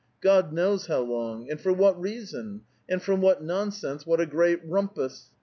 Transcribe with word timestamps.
—God 0.19 0.51
knows 0.51 0.87
how 0.87 1.01
long! 1.01 1.47
And 1.47 1.61
for 1.61 1.71
what 1.71 2.01
reason? 2.01 2.61
and 2.89 2.99
from 3.03 3.21
what 3.21 3.43
nonsense 3.43 4.03
what 4.03 4.19
a 4.19 4.25
great 4.25 4.65
rumpus 4.67 5.29